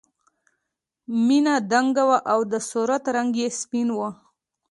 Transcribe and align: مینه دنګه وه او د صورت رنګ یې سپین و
مینه 1.25 1.55
دنګه 1.71 2.03
وه 2.09 2.19
او 2.31 2.39
د 2.51 2.53
صورت 2.69 3.03
رنګ 3.15 3.31
یې 3.41 3.47
سپین 3.59 3.87
و 3.93 3.99